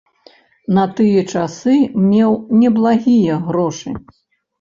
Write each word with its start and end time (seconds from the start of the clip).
На 0.77 0.85
тыя 0.99 1.21
часы 1.33 1.75
меў 2.11 2.31
неблагія 2.63 3.37
грошы. 3.51 3.95